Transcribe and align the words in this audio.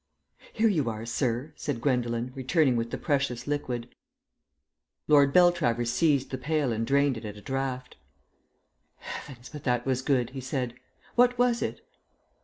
"Here 0.51 0.67
you 0.67 0.89
are, 0.89 1.05
sir," 1.05 1.53
said 1.55 1.79
Gwendolen, 1.79 2.31
returning 2.33 2.75
with 2.75 2.89
the 2.89 2.97
precious 2.97 3.45
liquid. 3.45 3.87
Lord 5.07 5.31
Beltravers 5.31 5.91
seized 5.91 6.31
the 6.31 6.39
pail 6.39 6.71
and 6.73 6.87
drained 6.87 7.17
it 7.17 7.23
at 7.25 7.37
a 7.37 7.41
draught. 7.41 7.97
"Heavens, 8.97 9.49
but 9.49 9.63
that 9.65 9.85
was 9.85 10.01
good!" 10.01 10.31
he 10.31 10.41
said. 10.41 10.73
"What 11.13 11.37
was 11.37 11.61
it?" 11.61 11.87